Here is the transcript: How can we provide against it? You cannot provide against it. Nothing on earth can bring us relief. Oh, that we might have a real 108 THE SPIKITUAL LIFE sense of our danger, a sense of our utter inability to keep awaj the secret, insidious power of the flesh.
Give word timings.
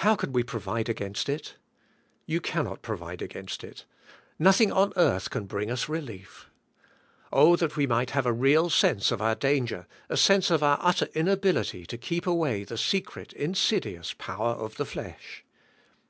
How 0.00 0.16
can 0.16 0.34
we 0.34 0.42
provide 0.42 0.90
against 0.90 1.30
it? 1.30 1.54
You 2.26 2.42
cannot 2.42 2.82
provide 2.82 3.22
against 3.22 3.64
it. 3.64 3.86
Nothing 4.38 4.70
on 4.70 4.92
earth 4.96 5.30
can 5.30 5.46
bring 5.46 5.70
us 5.70 5.88
relief. 5.88 6.50
Oh, 7.32 7.56
that 7.56 7.74
we 7.74 7.86
might 7.86 8.10
have 8.10 8.26
a 8.26 8.34
real 8.34 8.64
108 8.64 8.68
THE 8.68 9.00
SPIKITUAL 9.00 9.00
LIFE 9.00 9.06
sense 9.06 9.12
of 9.12 9.22
our 9.22 9.34
danger, 9.34 9.86
a 10.10 10.16
sense 10.18 10.50
of 10.50 10.62
our 10.62 10.76
utter 10.82 11.08
inability 11.14 11.86
to 11.86 11.96
keep 11.96 12.24
awaj 12.26 12.66
the 12.66 12.76
secret, 12.76 13.32
insidious 13.32 14.12
power 14.12 14.50
of 14.52 14.76
the 14.76 14.84
flesh. 14.84 15.42